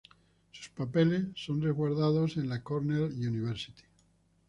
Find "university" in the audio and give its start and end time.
3.13-3.83